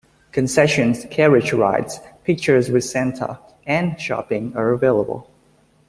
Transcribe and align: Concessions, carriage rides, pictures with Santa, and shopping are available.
Concessions, 0.31 1.05
carriage 1.11 1.53
rides, 1.53 1.99
pictures 2.23 2.71
with 2.71 2.83
Santa, 2.83 3.37
and 3.67 4.01
shopping 4.01 4.51
are 4.55 4.71
available. 4.71 5.29